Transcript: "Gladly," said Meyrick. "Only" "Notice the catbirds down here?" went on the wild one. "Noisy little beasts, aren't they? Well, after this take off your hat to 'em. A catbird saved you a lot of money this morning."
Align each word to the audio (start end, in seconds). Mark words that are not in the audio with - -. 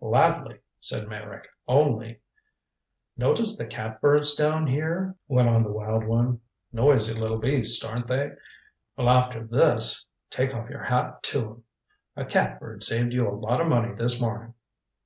"Gladly," 0.00 0.58
said 0.80 1.06
Meyrick. 1.06 1.46
"Only" 1.68 2.22
"Notice 3.18 3.58
the 3.58 3.66
catbirds 3.66 4.34
down 4.34 4.66
here?" 4.66 5.16
went 5.28 5.50
on 5.50 5.62
the 5.62 5.70
wild 5.70 6.06
one. 6.06 6.40
"Noisy 6.72 7.12
little 7.20 7.36
beasts, 7.36 7.84
aren't 7.84 8.06
they? 8.06 8.30
Well, 8.96 9.10
after 9.10 9.44
this 9.46 10.06
take 10.30 10.54
off 10.54 10.70
your 10.70 10.84
hat 10.84 11.22
to 11.24 11.40
'em. 11.40 11.64
A 12.16 12.24
catbird 12.24 12.82
saved 12.82 13.12
you 13.12 13.28
a 13.28 13.36
lot 13.36 13.60
of 13.60 13.66
money 13.66 13.94
this 13.94 14.18
morning." 14.18 14.54